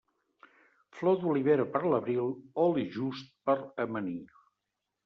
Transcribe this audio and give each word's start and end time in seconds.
Flor 0.99 1.19
d'olivera 1.25 1.67
per 1.75 1.83
l'abril, 1.91 2.33
oli 2.65 2.87
just 2.99 3.31
per 3.51 3.59
amanir. 3.87 4.21